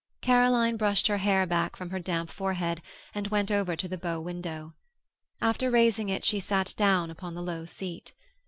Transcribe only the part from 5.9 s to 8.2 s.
it she sat down upon the low seat.